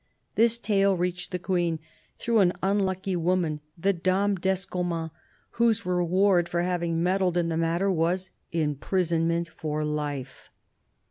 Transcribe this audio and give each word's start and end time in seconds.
This 0.33 0.57
tale 0.57 0.97
reached 0.97 1.29
the 1.29 1.37
Queen, 1.37 1.77
through 2.17 2.39
an 2.39 2.53
unlucky 2.63 3.15
woman, 3.15 3.59
the 3.77 3.93
Dame 3.93 4.33
d'Escoman, 4.35 5.11
whose 5.51 5.85
reward 5.85 6.49
for 6.49 6.63
having 6.63 7.03
meddled 7.03 7.37
in 7.37 7.49
the 7.49 7.55
matter 7.55 7.91
was 7.91 8.31
imprisonment 8.51 9.47
for 9.47 9.85
life. 9.85 10.49